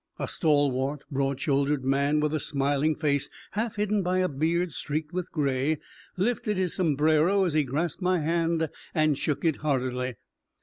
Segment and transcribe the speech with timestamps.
[0.17, 5.13] A stalwart, broad shouldered man, with a smiling face half hidden by a beard streaked
[5.13, 5.77] with gray,
[6.17, 10.15] lifted his sombrero as he grasped my hand and shook it heartily.